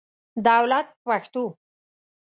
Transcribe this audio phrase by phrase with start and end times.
[0.47, 1.43] دولت په پښتو.